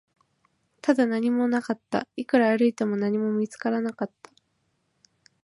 [0.81, 4.31] ただ、何もなかった、いくら歩いても、何も見つからなかった